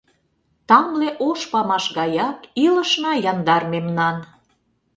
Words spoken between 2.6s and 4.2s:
Илышна яндар мемнан.